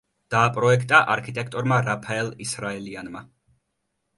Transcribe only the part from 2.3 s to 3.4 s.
ისრაელიანმა.